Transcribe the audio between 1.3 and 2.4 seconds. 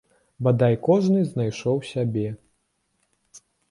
знайшоў сябе.